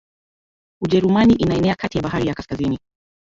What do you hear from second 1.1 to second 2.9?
inaenea kati ya bahari ya Kaskazini